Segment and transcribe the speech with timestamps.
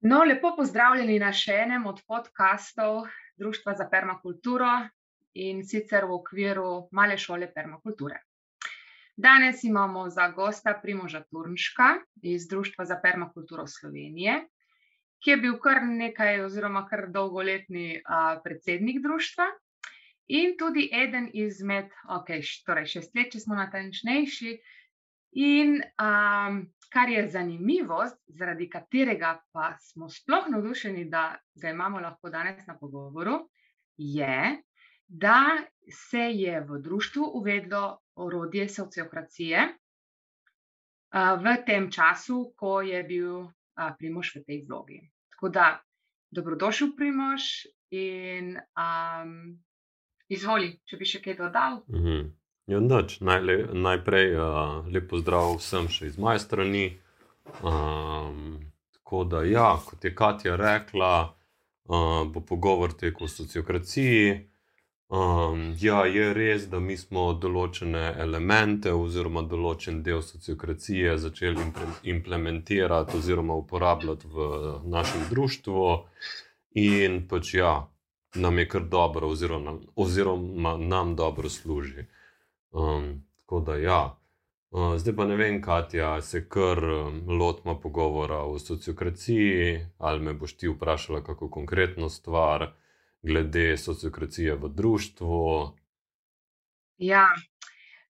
[0.00, 4.68] No, lepo pozdravljeni na še enem od podkastov Društva za permakulturo
[5.34, 8.20] in sicer v okviru Male šole permakulture.
[9.18, 11.88] Danes imamo za gosta Primoža Turnška
[12.22, 14.44] iz Društva za permakulturo Slovenije,
[15.18, 19.48] ki je bil kar nekaj oziroma kar dolgoletni a, predsednik društva
[20.28, 22.36] in tudi eden izmed, ok,
[22.66, 24.60] torej šest let, če smo natančnejši,
[25.32, 26.60] in um,
[26.92, 32.78] kar je zanimivost, zaradi katerega pa smo sploh navdušeni, da ga imamo lahko danes na
[32.78, 33.48] pogovoru,
[33.96, 34.62] je,
[35.08, 35.40] da
[35.90, 43.90] se je v društvu uvedlo orodje sociokracije uh, v tem času, ko je bil uh,
[43.98, 45.00] Primož v tej vlogi.
[45.34, 45.68] Tako da,
[46.30, 49.56] dobrodošel, Primož, in um,
[50.28, 51.80] izvoli, če bi še kaj dodal.
[51.88, 52.26] Ja,
[52.68, 53.20] noč.
[53.20, 56.84] Najle, najprej uh, lepo zdrav vsem še iz moje strani.
[57.64, 58.58] Um,
[58.92, 61.12] tako da, ja, kot je Katja rekla,
[61.88, 64.48] uh, bo pogovor tekel o sociokraciji.
[65.08, 71.64] Um, ja, je res, da mi smo določene elemente oziroma določen del sociokracije začeli
[72.12, 74.48] implementirati oziroma uporabljati v
[74.84, 75.86] našem društvu,
[76.84, 77.72] in pač ja,
[78.36, 82.04] nam je kar dobro, oziroma, oziroma nam dobro služi.
[82.70, 84.18] Um, tako da, ja.
[84.70, 90.34] Uh, zdaj pa ne vem, Katja, se kar um, lotimo pogovora o sociokraciji, ali me
[90.34, 92.72] boš ti vprašala kako konkretno stvar
[93.22, 95.24] glede sociokracije v družbi.
[96.98, 97.24] Ja,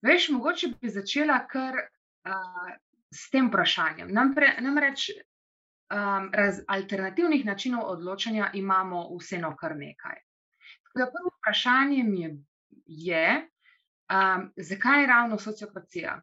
[0.03, 2.73] veš, mogoče bi začela kar uh,
[3.15, 4.11] s tem vprašanjem.
[4.13, 10.19] Nampre, namreč um, raz, alternativnih načinov odločanja imamo vseeno kar nekaj.
[10.83, 12.35] Tako da prvo vprašanje mi je.
[12.87, 13.49] je
[14.09, 16.21] Um, zakaj je ravno sociokracija?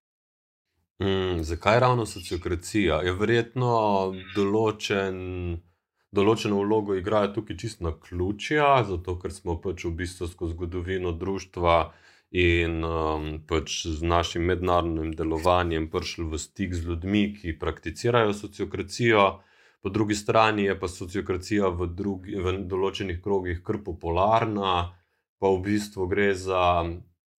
[1.03, 3.01] Mm, zakaj je ravno sociokracija?
[3.03, 3.69] Je verjetno
[4.35, 5.17] določen,
[6.15, 11.11] določeno vlogo igrajo tukaj čisto na ključja, zato ker smo pač v bistvu skozi zgodovino
[11.13, 11.77] družstva
[12.31, 19.25] in um, pač z našim mednarodnim delovanjem prišli v stik z ljudmi, ki prakticirajo sociokracijo.
[19.85, 24.95] Po drugi strani je pa sociokracija v, drugi, v določenih krogih kar popularna,
[25.37, 26.63] pa v bistvu gre za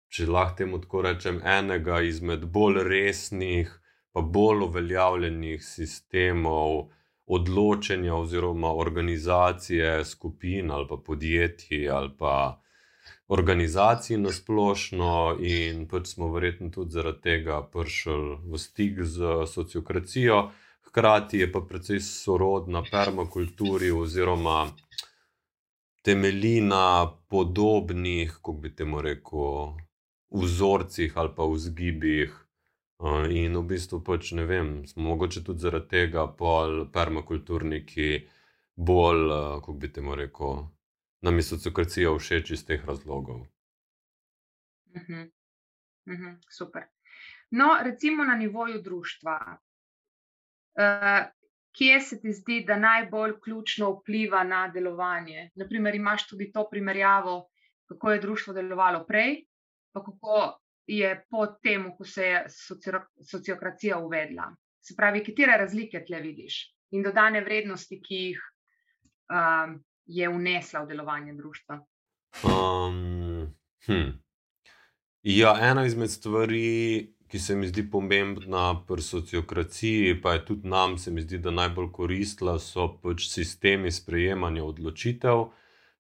[0.09, 3.73] če lahko temu tako rečem, enega izmed bolj resnih,
[4.13, 6.87] pa bolj uveljavljenih sistemov
[7.27, 12.63] odločanja oziroma organizacije skupin ali pa podjetij ali pa
[13.29, 20.51] organizacij na splošno, in pač smo verjetno tudi zaradi tega prišli v stik z sociokracijo.
[20.87, 24.69] Hkrati je pa precej sorodna permakulturi oziroma
[26.07, 29.75] temelji na podobnih, kako bi temu rekel,
[30.31, 32.43] vzorcih ali pa vzgibih.
[33.31, 38.25] In v bistvu, pač, ne vem, smo mogoče tudi zaradi tega, pol permakulturniki,
[38.77, 39.29] bolj,
[39.61, 40.63] kako bi temu rekel,
[41.21, 43.45] nam je sociokracija všeč iz teh razlogov.
[44.97, 45.31] Uh -huh.
[46.07, 46.37] Uh -huh.
[46.49, 46.83] Super.
[47.51, 49.59] No, recimo na nivoju družstva.
[50.77, 51.27] Uh,
[51.79, 55.51] kje se ti zdi, da najbolj ključno vpliva na delovanje?
[55.55, 57.49] Naprimer, imaš tudi to primerjavo,
[57.89, 59.45] kako je družstvo delovalo prej,
[59.97, 62.45] pa kako je po tem, ko se je
[63.31, 64.51] sociokracija uvedla.
[64.85, 66.59] Se pravi, katere razlike tle vidiš
[66.93, 68.43] in dodane vrednosti, ki jih
[69.33, 71.81] um, je unesla v delovanje družstva.
[72.45, 73.49] Um,
[73.89, 74.13] hm.
[75.23, 80.99] Ja, ena izmed stvari, ki se mi zdi pomembna pri sociokraciji, pa je tudi nam,
[80.99, 85.49] se mi zdi, da najbolj koristila, so pač sistemi sprejemanja odločitev.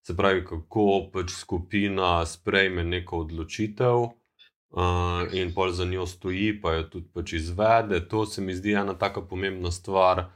[0.07, 6.77] Se pravi, kako pač skupina sprejme neko odločitev uh, in pol za njo stoji, pa
[6.77, 7.99] jo tudi pač izvede.
[8.09, 10.29] To se mi zdi ena tako pomembna stvar.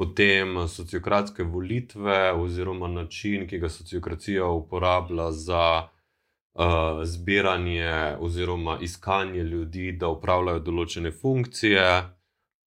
[0.00, 9.92] Potem sociokratske volitve, oziroma način, ki ga sociokracija uporablja za uh, zbiranje oziroma iskanje ljudi,
[9.92, 11.86] da upravljajo določene funkcije,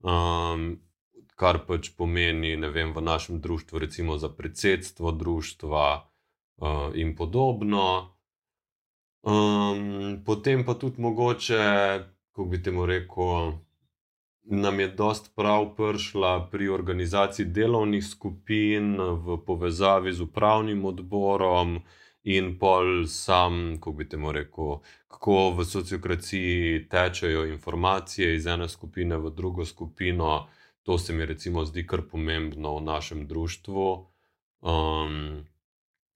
[0.05, 0.69] um,
[1.33, 6.12] kar pač pomeni, ne vem, v našem društvu, recimo za predsedstvo društva,
[6.57, 8.13] uh, in podobno.
[9.23, 11.63] Um, potem pa tudi mogoče,
[12.31, 13.53] kako bi temu rekel,
[14.43, 21.79] nam je dost prav prišla pri organizaciji delovnih skupin v povezavi z upravnim odborom.
[22.23, 24.77] In pol sam, kako bi temu rekel,
[25.07, 30.47] kako v sociokraciji tečejo informacije iz ene skupine v drugo skupino,
[30.83, 34.07] to se mi recimo zdi kar pomembno v našem društvu.
[34.61, 35.43] Um,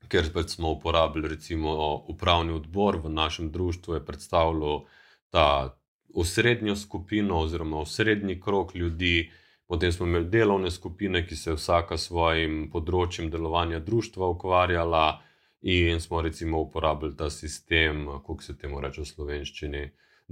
[0.07, 4.85] ker pač smo uporabili, recimo, upravni odbor v našem društvu, je predstavljal
[5.29, 5.77] ta
[6.13, 9.31] osrednjo skupino oziroma osrednji krok ljudi,
[9.67, 15.19] Potem smo imeli delovne skupine, ki se vsaka s svojim področjem delovanja društva ukvarjala,
[15.61, 19.83] in smo recimo uporabljali ta sistem, kako se temu reče v slovenščini,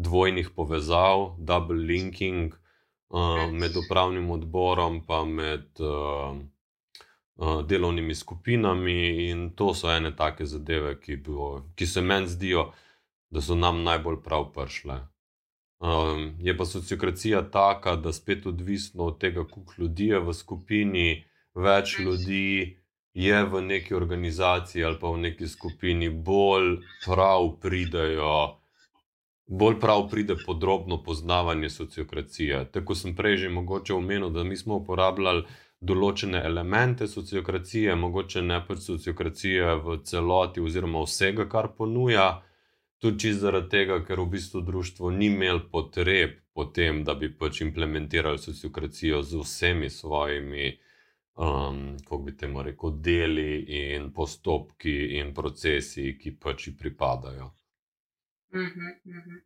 [0.07, 6.39] dvojnih povezav, double linking uh, med upravnim odborom in med uh,
[7.37, 9.29] delovnimi skupinami.
[9.29, 12.71] In to so ene take zadeve, ki, bo, ki se meni zdijo,
[13.29, 14.99] da so nam najbolj prav prišle.
[15.79, 21.25] Um, je pa sociokracija taka, da spet odvisno od tega, koliko ljudi je v skupini,
[21.55, 22.77] več ljudi
[23.13, 28.61] je v neki organizaciji ali pa v neki skupini, bolj prav pridejo.
[29.47, 32.65] Bolj prav pride podrobno poznavanje sociokracije.
[32.71, 35.43] Tako sem prej že mogoče omenil, da mi smo uporabljali
[35.89, 42.27] določene elemente sociokracije, mogoče ne pač sociokracije v celoti, oziroma vsega, kar ponuja,
[43.01, 47.61] tudi zaradi tega, ker v bistvu društvo ni imelo potreb po tem, da bi pač
[47.65, 50.69] implementirali sociokracijo z vsemi svojimi,
[51.35, 57.51] um, kako bi temu rekel, deli in postopki in procesi, ki pač ji pripadajo.
[58.55, 59.43] Mhm, mhm.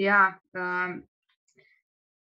[0.00, 1.02] Ja, um,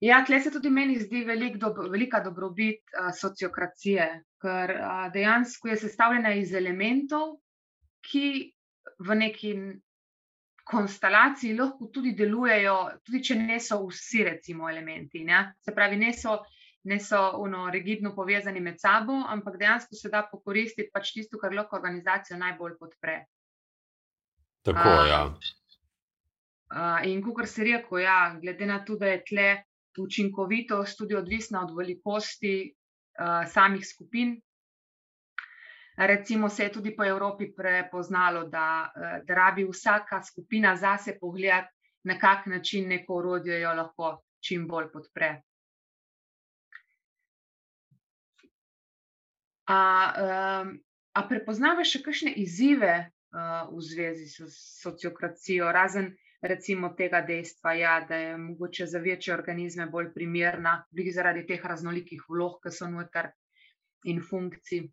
[0.00, 4.06] ja tle se tudi meni zdi velik dobro, velika dobrobit uh, sociokracije,
[4.42, 7.38] ker uh, dejansko je sestavljena iz elementov,
[8.06, 8.28] ki
[8.98, 9.52] v neki
[10.68, 15.24] konstelaciji lahko tudi delujejo, tudi če ne so vsi, recimo, elementi.
[15.24, 15.40] Ne?
[15.64, 16.36] Se pravi, ne so,
[16.88, 21.56] ne so uno, rigidno povezani med sabo, ampak dejansko se da pokoristiti pač tisto, kar
[21.56, 23.22] lahko organizacijo najbolj podpre.
[24.68, 25.08] Tako je.
[25.10, 25.22] Ja.
[26.68, 29.48] Uh, in kot se reče, ja, glede na to, da je tle
[29.98, 34.36] učinkovitost tudi odvisna od velikosti uh, samih skupin,
[35.98, 41.74] Recimo se je tudi po Evropi prepoznalo, da, eh, da rabi vsaka skupina zase pogledati,
[42.04, 45.42] na kak način neko orodje jo lahko čim bolj podpre.
[49.66, 49.80] A,
[50.62, 50.70] um,
[51.12, 58.00] a prepoznavaš še kakšne izzive uh, v zvezi s sociokracijo, razen recimo tega dejstva, ja,
[58.08, 62.90] da je mogoče za večje organizme bolj primerna, tudi zaradi teh raznolikih vlog, ki so
[62.90, 63.32] noter
[64.04, 64.88] in funkcij.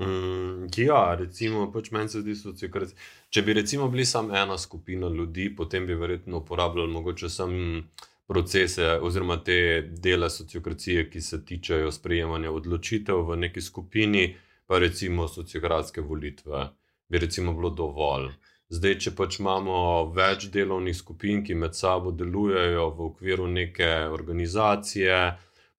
[0.00, 2.86] Mm, ja, recimo, pač meni se zdi, da
[3.28, 7.82] če bi recimo bili samo ena skupina ljudi, potem bi verjetno uporabljali mogoče samo
[8.30, 14.36] procese oziroma te dele sociokracije, ki se tičejo sprejemanja odločitev v neki skupini,
[14.66, 16.68] pa recimo sociokratske volitve,
[17.08, 18.30] bi recimo bilo dovolj.
[18.70, 19.76] Zdaj, če pač imamo
[20.14, 25.16] več delovnih skupin, ki med sabo delujejo v okviru neke organizacije,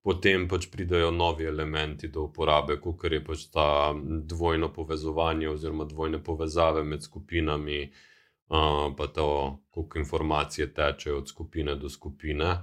[0.04, 3.94] potem pač pridejo novi elementi do uporabe, kot je pač ta
[4.34, 9.28] dvojno povezovanje oziroma dvojne povezave med skupinami, uh, pa to,
[9.72, 12.58] koliko informacije tečejo od skupine do skupine.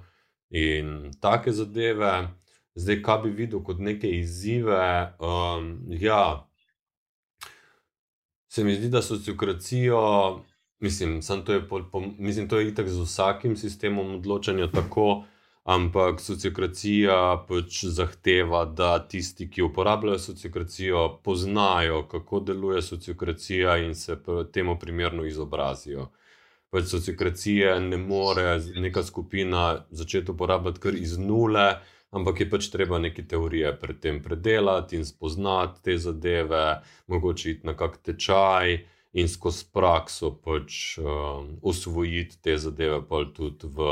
[0.53, 2.13] In take zadeve,
[2.77, 5.15] zdaj, kaj bi videl kot neke izzive.
[5.17, 6.48] Um, ja,
[8.49, 9.99] se mi zdi, da sociokracijo,
[10.79, 15.23] mislim, to je, pol, pol, mislim, to je itak z vsakim sistemom odločanja tako
[15.69, 17.15] ampak sociokracija
[17.47, 24.17] pač zahteva, da tisti, ki uporabljajo sociokracijo, poznajo, kako deluje sociokracija in se
[24.53, 26.09] temu primerno izobrazijo.
[26.69, 31.67] Pač sociokracije ne more neka skupina začeti uporabljati kar iz nule,
[32.11, 37.67] ampak je pač treba neke teorije pred tem predelati in spoznati te zadeve, mogoče iti
[37.67, 38.79] na kak tečaj.
[39.17, 43.87] In skozi prakso pač uh, usvojiti te zadeve, pa tudi v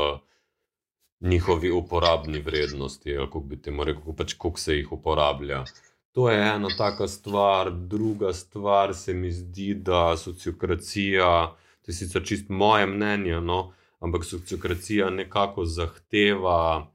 [1.20, 5.64] njihovi uporabni vrednosti, kako bi temu rekel, pač koliko se jih uporablja.
[6.12, 12.22] To je ena taka stvar, druga stvar se mi zdi, da sociokracija, to je sicer
[12.24, 16.86] čist moje mnenje, no, ampak sociokracija nekako zahteva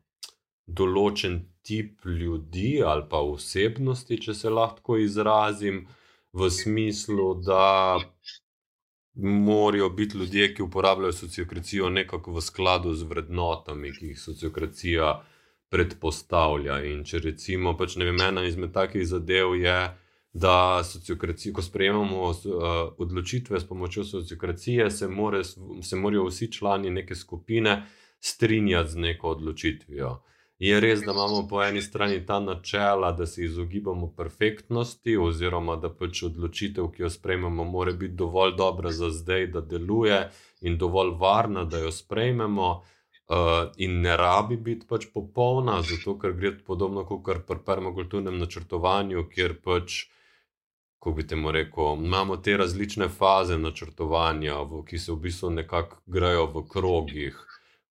[0.67, 5.85] določen tip ljudi ali pa osebnosti, če se lahko izrazim,
[6.33, 7.99] v smislu, da
[9.15, 15.11] morajo biti ljudje, ki uporabljajo sociokracijo, nekako v skladu z vrednotami, ki jih sociokracija
[15.69, 16.79] predpostavlja.
[16.89, 19.77] In če recimo, pač ne vem, ena izmed takih zadev je,
[20.33, 20.81] da
[21.53, 22.37] ko sprejemamo uh,
[22.97, 27.83] odločitve s pomočjo sociokracije, se, more, se morajo vsi člani neke skupine
[28.19, 30.23] strinjati z neko odločitvijo.
[30.63, 35.89] Je res, da imamo po eni strani ta načela, da se izogibamo perfektnosti, oziroma da
[35.91, 40.19] pač odločitev, ki jo sprejmemo, mora biti dovolj dobra za zdaj, da deluje
[40.61, 46.31] in dovolj varna, da jo sprejmemo, uh, in ne rabi biti pač popolna, zato ker
[46.39, 50.05] gre podobno kot pri permakulturnem načrtovanju, kjer pač,
[50.99, 55.99] ko bi temu rekel, imamo te različne faze načrtovanja, v, ki se v bistvu nekako
[56.07, 57.43] grejo v krogih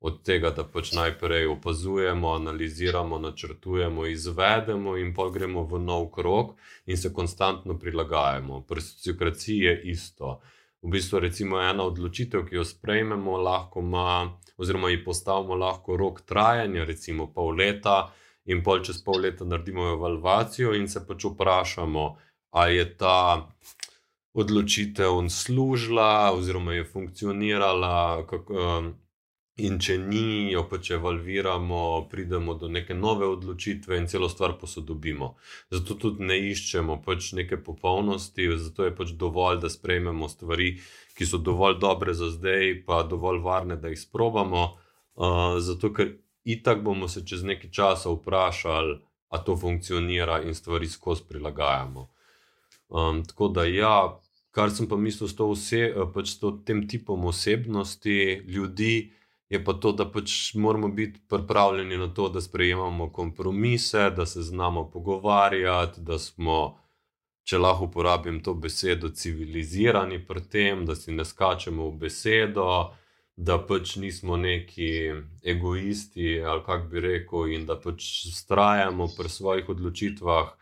[0.03, 6.57] od tega, da pač najprej opazujemo, analiziramo, načrtujemo, izvedemo in pa gremo v nov krog
[6.87, 8.65] in se konstantno prilagajamo.
[8.67, 10.41] Pri sociokraciji je isto.
[10.83, 16.21] V bistvu, recimo, ena odločitev, ki jo sprejmemo, lahko ima, oziroma ji postavimo lahko rok
[16.27, 18.11] trajanja, recimo pol leta,
[18.51, 22.07] in pol čez pol leta naredimo evalvacijo in se pač vprašamo,
[22.59, 23.49] ali je ta
[24.35, 28.27] odločitev služila, oziroma je funkcionirala.
[28.27, 28.83] Kako,
[29.61, 35.35] In če ni, jo pač evalviramo, pridemo do neke nove odločitve in celo stvar posodobimo.
[35.71, 40.71] Zato tudi ne iščemo pač neke popolnosti, zato je pač dovolj, da sprejmemo stvari,
[41.19, 44.65] ki so dovolj dobre za zdaj, pa dovolj varne, da jih sprobamo.
[45.21, 46.17] Uh, zato, ker
[46.49, 48.99] itak bomo se čez nekaj časa vprašali,
[49.33, 52.09] ali to funkcionira in stvari skozi prilagajamo.
[52.89, 53.97] Um, tako da ja.
[54.53, 59.13] Kar sem pa mislil s, vse, pač s tem tipom osebnosti ljudi,
[59.53, 64.43] je pa to, da pač moramo biti pripravljeni na to, da sprejemamo kompromise, da se
[64.43, 66.79] znamo pogovarjati, da smo,
[67.45, 72.67] če lahko uporabim to besedo, civilizirani pri tem, da si ne skačemo v besedo,
[73.37, 74.91] da pač nismo neki
[75.45, 80.55] egoisti ali kako bi rekel, in da pač ustrajamo pri svojih odločitvah.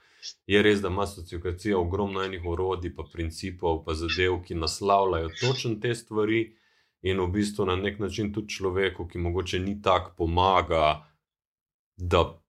[0.50, 5.78] Je res, da ima sociokracija ogromno enih orodij, pa principov, pa zadev, ki naslavljajo točno
[5.78, 6.48] te stvari
[7.02, 11.06] in v bistvu na nek način tudi človeku, ki mogoče ni tako pomaga,
[11.96, 12.40] da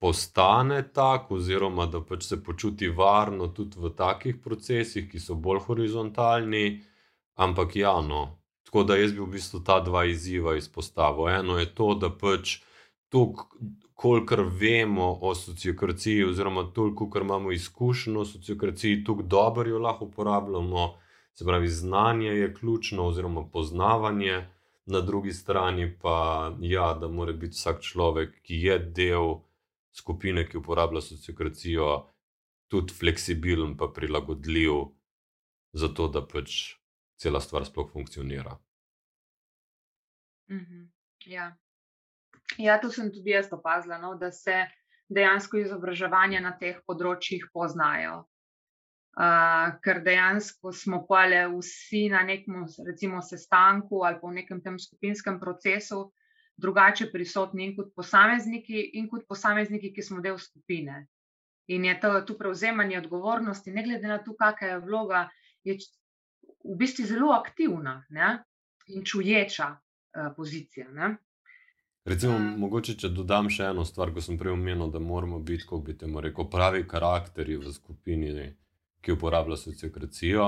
[0.00, 5.62] postane tak, oziroma da pač se počuti varno tudi v takih procesih, ki so bolj
[5.68, 6.82] horizontalni.
[7.34, 8.38] Ampak ja, no.
[8.64, 11.28] Tako da jaz bi v bistvu ta dva izziva izpostavil.
[11.28, 12.58] Eno je to, da pač
[13.08, 13.32] to,
[13.94, 20.04] kolikor vemo o sociokraciji, oziroma toliko, kar imamo izkušeno o sociokraciji, tako dobro jo lahko
[20.04, 20.94] uporabljamo.
[21.34, 24.46] Se pravi, znanje je ključno, oziroma poznavanje,
[24.86, 29.40] na drugi strani pa ja, da mora biti vsak človek, ki je del
[29.92, 32.10] skupine, ki uporablja sociokracijo,
[32.68, 34.72] tudi fleksibilen in prilagodljiv,
[35.72, 36.76] zato da pač
[37.16, 38.58] cela stvar sploh funkcionira.
[40.50, 40.84] Mhm,
[41.26, 41.56] ja.
[42.58, 44.66] ja, to sem tudi jaz opazila, no, da se
[45.08, 48.24] dejansko izobraževanja na teh področjih poznajo
[49.16, 54.62] uh, ker dejansko smo pa le vsi na nekem, recimo, sestanku ali pa v nekem
[54.62, 56.10] tem skupinskem procesu
[56.56, 61.06] drugače prisotni in kot posamezniki, in kot posamezniki, ki smo del skupine.
[61.66, 65.28] In je to tu prevzemanje odgovornosti, ne glede na to, kakšna je vloga,
[65.64, 65.78] je
[66.64, 68.38] v bistvu zelo aktivna ne?
[68.86, 70.90] in čuječa uh, pozicija.
[70.92, 71.16] Ne?
[72.04, 75.64] Recimo, uh, mogoče, če dodam še eno stvar, ko sem prej omenil, da moramo biti,
[75.64, 78.52] kako bi temu rekel, pravi karakteri v skupini.
[79.04, 80.46] Ki uporablja sociokracijo.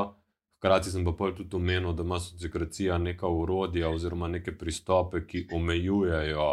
[0.57, 6.49] Hkrati sem pa tudi omenil, da ima sociokracija neka urodja oziroma neke pristope, ki omejujejo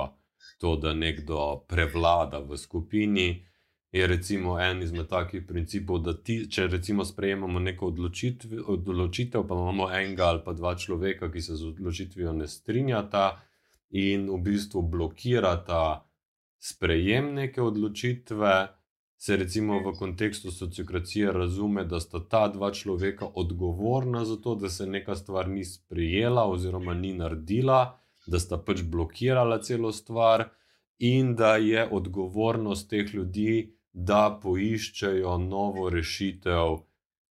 [0.59, 3.45] to, da nekdo prevlada v skupini.
[3.91, 7.91] Je recimo en izmed takih principov, da ti, če recimo sprejemamo neko
[8.67, 13.27] odločitev, pa imamo enega ali pa dva človeka, ki se z odločitvijo ne strinjata
[13.89, 15.83] in v bistvu blokirata
[16.57, 18.53] sprejem neke odločitve
[19.23, 24.69] se recimo v kontekstu sociokracije razume, da sta ta dva človeka odgovorna za to, da
[24.69, 30.43] se neka stvar ni sprijela oziroma ni naredila, da sta pač blokirala celo stvar,
[30.99, 36.75] in da je odgovornost teh ljudi, da poiščejo novo rešitev,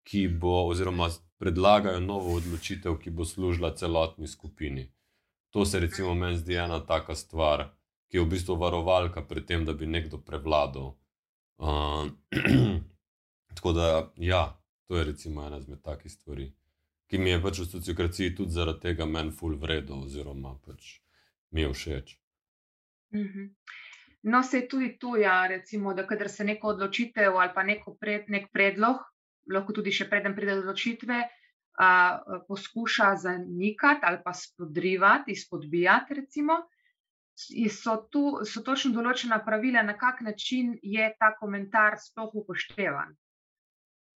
[0.07, 1.11] ki bo, oziroma
[1.43, 4.87] predlagajo novo odločitev, ki bo služila celotni skupini.
[5.51, 7.67] To se recimo meni zdi ena taka stvar,
[8.07, 10.95] ki je v bistvu varovalka pred tem, da bi nekdo prevladal.
[11.61, 12.09] Uh,
[13.55, 16.47] tako da, ja, to je recimo ena izmed takih stvari,
[17.07, 20.95] ki mi je pač v sociokraciji tudi zaradi tega meni ful vredno, oziroma pač
[21.53, 22.17] mi je všeč.
[23.13, 23.29] Uh mhm.
[23.29, 23.51] -huh.
[24.23, 27.65] No, se tudi tu, ja, recimo, da kadar se neko odločitev ali pa
[28.01, 28.97] pred, nek predlog,
[29.49, 31.21] lahko tudi še preden pride do odločitve,
[31.81, 36.53] uh, poskuša zanikati ali pa spodrivati, izpodbijati, recimo
[37.71, 43.15] so tu so točno določena pravila, na kak način je ta komentar sploh upoštevan.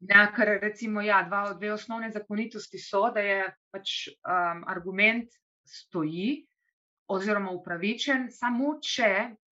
[0.05, 3.39] Ja, ker recimo, ja, dva, dve osnovne zakonitosti so, da je
[3.73, 5.33] pač um, argument
[5.65, 6.45] stoji
[7.09, 9.11] oziroma upravičen, samo če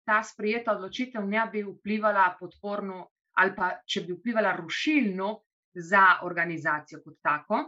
[0.07, 5.33] ta sprijeta odločitev ne bi vplivala podporno ali pa če bi vplivala rušilno
[5.75, 7.59] za organizacijo kot tako.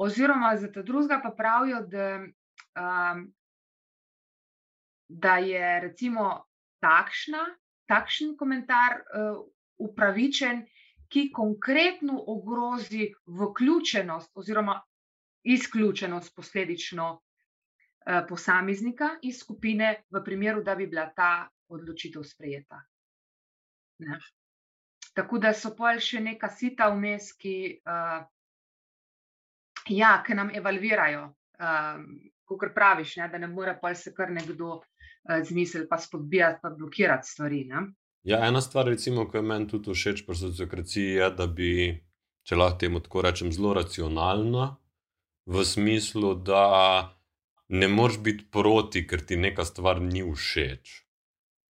[0.00, 3.26] Oziroma, za ta drugega pa pravijo, da um,
[5.08, 6.44] da je recimo
[6.84, 7.44] takšna,
[7.90, 9.42] takšen komentar uh,
[9.78, 10.64] upravičen,
[11.08, 14.80] ki konkretno ogrozi vključenost oziroma
[15.44, 17.20] izključenost posledično
[18.28, 22.82] posameznika iz skupine, v primeru, da bi bila ta odločitev sprejeta.
[23.98, 24.18] Ne.
[25.14, 27.56] Tako da so pol še neka sita vmes, ki,
[27.86, 28.24] uh,
[29.94, 31.28] ja, ki nam evalvirajo,
[31.62, 32.06] um,
[32.44, 34.80] kot praviš, ne, da ne more pol se kar nekdo
[35.28, 37.64] uh, zmisliti, pa spodbijati, pa blokirati stvari.
[37.64, 37.86] Ne.
[38.24, 41.72] Ja, ena stvar, recimo, ki je meni tudi všeč pri sociokraciji, je, da bi,
[42.48, 44.70] če lahko temu tako rečem, zelo racionalna,
[45.46, 46.64] v smislu, da
[47.68, 51.00] ne moreš biti proti, ker ti neka stvar ni všeč.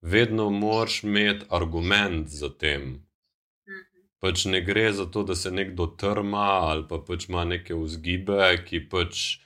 [0.04, 3.00] Vedno moraš imeti argument za tem,
[4.20, 8.52] pač ne gre za to, da se nekdo trma ali pa pač ima neke vzgibe,
[8.68, 9.40] ki pač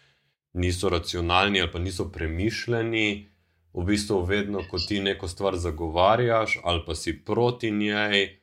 [0.55, 3.07] niso racionalni ali pa niso premišljeni.
[3.73, 8.39] V bistvu, vedno, ko ti neko stvar zagovarjaš ali pa si proti njej,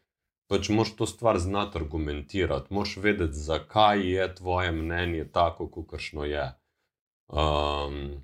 [0.48, 6.46] pač moš to stvar znati argumentirati, moš vedeti, zakaj je tvoje mnenje tako, kakršno je.
[7.28, 8.24] Um,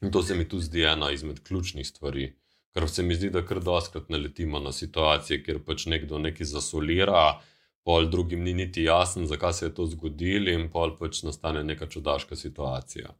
[0.00, 2.36] in to se mi tudi zdi ena izmed ključnih stvari.
[2.74, 7.40] Ker se mi zdi, da kar doskrat naletimo na situacije, kjer pač nekdo nekaj zasolira,
[7.82, 11.88] pol drugim ni niti jasno, zakaj se je to zgodilo, in pol pač nastane neka
[11.90, 13.10] čudaška situacija.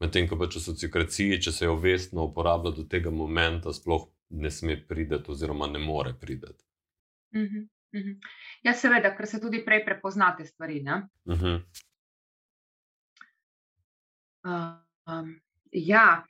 [0.00, 4.50] Medtem ko pač v sociokraciji, če se jo vestno uporablja do tega momenta, sploh ne
[4.50, 6.46] sme priti, oziroma ne more priti.
[7.34, 8.16] Uh -huh, uh -huh.
[8.62, 10.84] Ja, seveda, ker se tudi prej prepoznate stvari.
[11.24, 11.62] Uh -huh.
[14.44, 15.40] uh, um,
[15.72, 16.26] ja.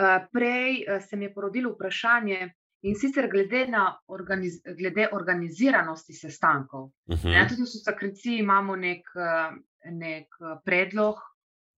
[0.00, 6.14] Eh, prej eh, se mi je porodilo vprašanje in sicer glede na organiz glede organiziranosti
[6.14, 6.84] sestankov.
[6.84, 7.30] Uh -huh.
[7.30, 9.50] ne, tudi v Sosakriciji imamo nek, eh,
[9.90, 10.26] nek
[10.64, 11.16] predlog,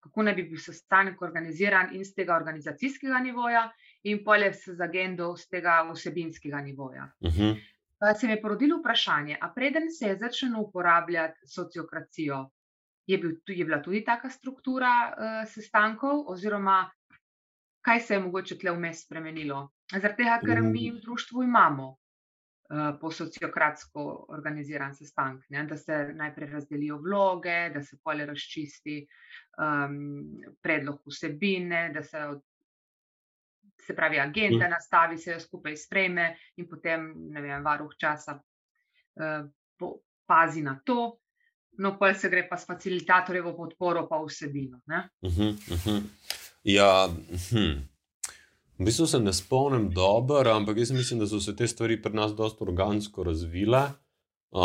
[0.03, 3.69] kako naj bi bil sestanek organiziran in z tega organizacijskega nivoja
[4.05, 7.11] in polje z agendo z tega vsebinskega nivoja.
[7.21, 7.61] Uh -huh.
[8.19, 12.51] Se mi je porodilo vprašanje, a preden se je začelo uporabljati sociokracijo,
[13.07, 16.91] je, bil, je bila tudi taka struktura uh, sestankov, oziroma
[17.81, 19.69] kaj se je mogoče tle vmes spremenilo?
[19.93, 22.02] Zaradi tega, ker mi v društvu imamo uh,
[23.01, 29.07] po sociokratsko organiziran sestanek, da se najprej razdelijo vloge, da se polje razčisti
[29.59, 30.25] um,
[30.63, 32.19] predlog vsebine, da se,
[33.87, 39.51] se pravi agenda nastavi, se jo skupaj sprejme in potem, ne vem, varuh časa uh,
[39.77, 41.19] po, pazi na to.
[41.79, 44.81] No, pa se gre pa s facilitatorjevo podporo, pa vsebino.
[44.87, 46.03] Uh -huh, uh -huh.
[46.65, 47.09] Ja,
[47.51, 47.92] hm.
[48.79, 52.13] V bistvu se ne spomnim dobro, ampak jaz mislim, da so se te stvari pri
[52.13, 53.83] nas dosta organsko razvile.
[54.53, 54.61] Uh,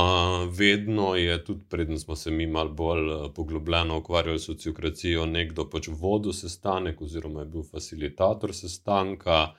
[0.52, 5.70] vedno je tudi, preden smo se mi malo bolj uh, poglobljeno ukvarjali s sociokracijo, nekdo
[5.70, 9.54] pač vodil sestanek, oziroma je bil facilitator sestanka,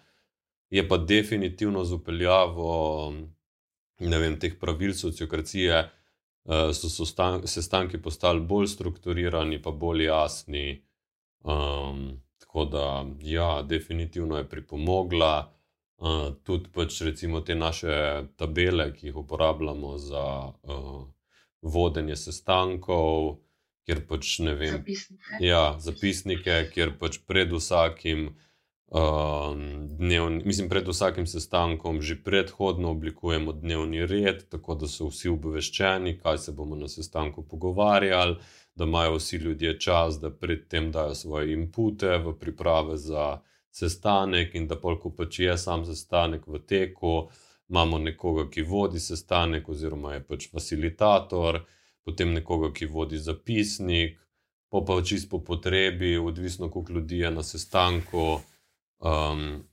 [0.71, 3.15] je pa definitivno z upeljavo
[4.01, 5.81] vem, teh pravil sociokracije,
[6.45, 7.07] uh, so
[7.47, 10.83] sestanki postali bolj strukturirani, pa bolj jasni.
[11.41, 15.53] Um, Tako da, ja, definitivno je pripomogla.
[15.99, 20.25] Uh, tudi pač recimo te naše tabele, ki jih uporabljamo za
[20.63, 21.03] uh,
[21.63, 23.37] vodenje sestankov,
[23.85, 24.79] kjer pač ne vem.
[24.79, 25.41] Zapisnike.
[25.45, 28.31] Ja, zapisnike, kjer pač pred vsakim.
[28.89, 29.53] Uh,
[29.99, 36.17] dnevni, mislim, pred vsakim sestankom že predhodno oblikujemo dnevni red, tako da so vsi obveščeni,
[36.23, 38.39] kaj se bomo na sestanku pogovarjali,
[38.79, 44.69] da imajo vsi ljudje čas, da predtem dajo svoje inpute v priprave za sestanek, in
[44.69, 47.29] da polk pač je sam sestanek v teku,
[47.69, 51.61] imamo nekoga, ki vodi sestanek, oziroma je pač facilitator,
[52.07, 54.14] potem nekoga, ki vodi zapisnik,
[54.71, 58.41] pa pa čisto po potrebi, odvisno koliko ljudi je na sestanku.
[58.99, 59.64] Um,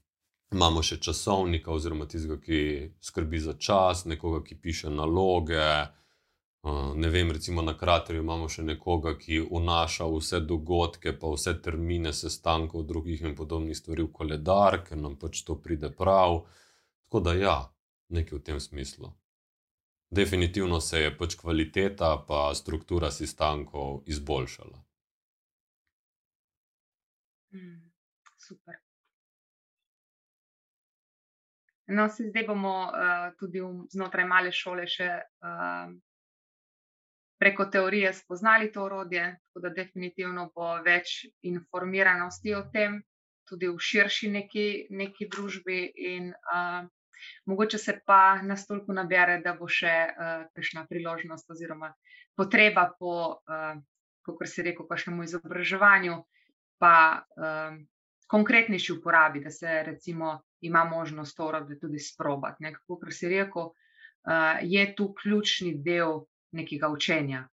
[0.52, 5.62] imamo še časovnika, oziroma tistega, ki skrbi za čas, nekoga, ki piše naloge.
[6.96, 12.10] Ne vem, recimo na kraterju imamo še nekoga, ki vnaša vse dogodke, pa vse termine
[12.12, 16.40] sestankov, drugih in podobnih stvari v koledar, ker nam pač to pride prav.
[17.06, 17.56] Tako da, ja,
[18.08, 19.12] nekaj v tem smislu.
[20.10, 24.82] Definitivno se je pač kvaliteta pa struktura sestankov izboljšala.
[27.54, 27.78] Mm,
[28.38, 28.80] super.
[31.86, 33.62] No, zdaj bomo uh, tudi
[33.94, 35.94] znotraj male šole še uh,
[37.38, 43.00] preko teorije spoznali to orodje, tako da definitivno bo več informiranosti o tem,
[43.48, 45.80] tudi v širši neki, neki družbi.
[46.10, 46.86] In, uh,
[47.46, 51.92] mogoče se pa nas toliko nabere, da bo še uh, kakšna priložnost oziroma
[52.36, 53.76] potreba po, uh,
[54.26, 56.16] kot se reče, kakšnemu izobraževanju,
[56.82, 57.76] pa uh,
[58.26, 60.40] konkretnejši uporabi, da se recimo.
[60.64, 62.64] Ima možnost to orodje tudi sprobati.
[62.88, 67.48] Kot si rekel, uh, je tu ključni del nekega učenja,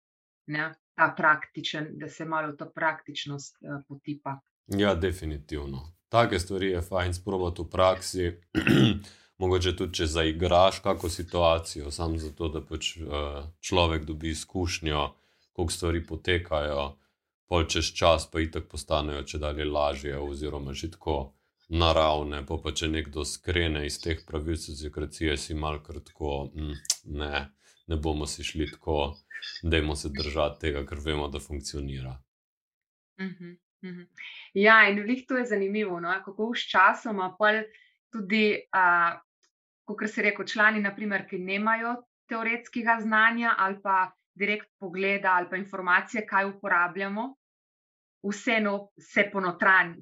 [0.47, 0.73] ne?
[0.99, 4.39] ta praktičen, da se malo to praktičnost uh, potipa.
[4.67, 5.93] Ja, definitivno.
[6.09, 8.31] Take stvari je fajn sprobati v praksi.
[9.39, 15.05] Mogoče tudi, če zaigraš kako situacijo, samo zato, da pač uh, človek dobi izkušnjo,
[15.55, 16.83] kako stvari potekajo,
[17.47, 21.17] pol čez čas pa jih tako postanejo, če dalje lažje, oziroma že tako
[21.69, 22.43] naravne.
[22.45, 26.75] Pa, pa če nekdo skrene iz teh pravil sociokracije, si malo kratko, mm,
[27.21, 27.47] ne,
[27.89, 29.15] ne bomo si šli tako,
[29.63, 32.17] da jim se držati tega, ker vemo, da funkcionira.
[33.19, 34.05] Uh -huh, uh -huh.
[34.53, 36.13] Ja, in veliko to je zanimivo, no?
[36.25, 37.51] kako s časom, pa
[38.11, 39.19] tudi, uh,
[39.85, 41.95] kot se reče, člani, naprimer, ki nemajo
[42.27, 47.35] teoretskega znanja ali pa direkt pogleda ali pa informacije, kaj uporabljamo,
[48.31, 49.31] vseeno se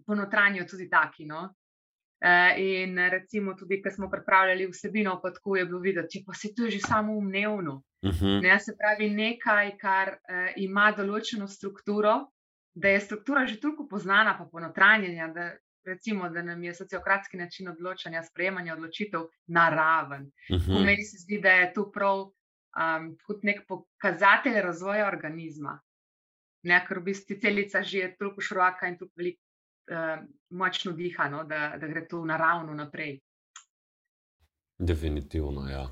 [0.06, 1.26] ponotranijo tudi taki.
[1.26, 1.56] No?
[2.20, 6.54] E, in recimo, tudi, ko smo pripravljali vsebino, pa tako je bilo videti, pa se
[6.56, 7.84] to je že samo umnevno.
[8.02, 8.26] Uh mhm.
[8.26, 8.42] -huh.
[8.42, 12.32] ne, se pravi, nekaj, kar uh, ima določeno strukturo,
[12.74, 15.52] da je struktura že toliko poznana, pa ponotranjena, da,
[15.86, 20.24] recimo, da nam je sociokratski način odločanja, sprejemanja odločitev naraven.
[20.50, 20.86] Uh -huh.
[20.86, 25.80] Meni se zdi, da je to prav um, kot nek pokazatelj razvoja organizma.
[26.64, 29.47] Ne, ker v bistvu celica že je toliko široka in tako veliko
[29.92, 33.20] uh, močno diha, no, da, da gre to naravno naprej.
[34.78, 35.88] Definitivno, ja.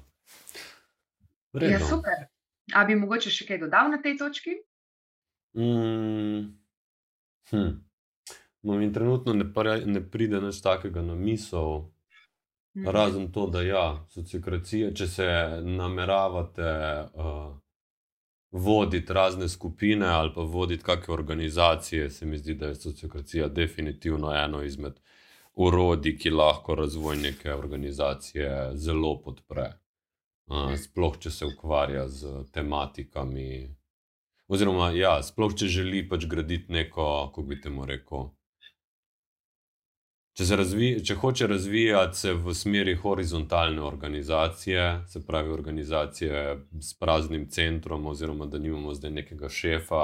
[1.61, 2.27] Ja, super.
[2.73, 4.55] A bi mogoče še kaj dodal na tej točki?
[5.55, 6.39] Mm,
[7.49, 7.73] hm.
[8.67, 11.91] no, in trenutno ne, pre, ne pride nič takega na misel,
[12.75, 12.89] mm.
[12.91, 15.27] razen to, da ja, sociokracija, če se
[15.63, 16.73] nameravate.
[17.13, 17.53] Uh,
[18.55, 24.31] voditi razne skupine ali pa voditi kakšne organizacije, se mi zdi, da je sociokracija definitivno
[24.35, 24.99] eno izmed
[25.53, 29.73] urodij, ki lahko razvoj neke organizacije zelo podpre.
[30.77, 33.75] Sploh, če se ukvarja z tematikami.
[34.47, 38.29] Oziroma, ja, sploh, če želi pač graditi neko, kako bi temu rekel,
[40.35, 46.41] Če, razvi, če hoče razvijati se v smeri horizontalne organizacije, se pravi organizacije
[46.81, 50.01] s praznim centrom, oziroma da nimamo zdaj nekega šefa,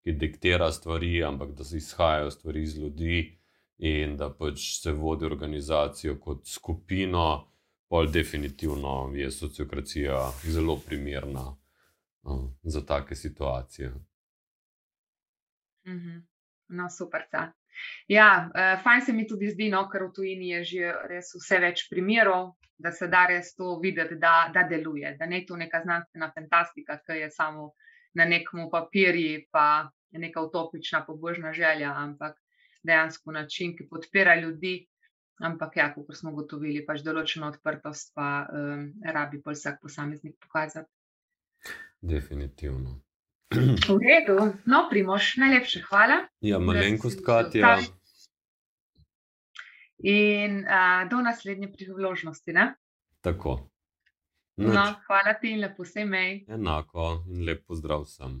[0.00, 3.18] ki diktira stvari, ampak da se izhajajo stvari iz ljudi
[3.78, 7.26] in da pač se vodi organizacijo kot skupino,
[7.92, 13.92] pol definitivno je sociokracija zelo primerna uh, za take situacije.
[15.84, 16.22] -hmm.
[16.68, 17.28] No, super.
[17.30, 17.52] Ta.
[18.08, 21.60] Ja, uh, fajn se mi tudi zdi, no, ker v tujini je že res vse
[21.62, 25.56] več primerov, da se da res to videti, da, da deluje, da ne je to
[25.56, 27.72] neka znanstvena fantastika, ki je samo
[28.16, 32.36] na nekem papirju, pa neka utopična, pobožna želja, ampak
[32.86, 34.86] dejansko način, ki podpira ljudi.
[35.44, 40.88] Ampak, ja, kot smo ugotovili, pač določeno odprtost, pa um, rabi pa vsak posameznik pokazati.
[42.00, 42.94] Definitivno.
[43.54, 46.16] V redu, no, primoš, najlepša hvala.
[46.40, 47.78] Ja, malenkost, Katja.
[50.02, 52.52] In uh, do naslednje priložnosti.
[52.52, 52.74] Ne?
[53.20, 53.70] Tako.
[54.56, 56.44] No, hvala ti in lepo se imej.
[56.48, 58.40] Enako in lep pozdrav vsem.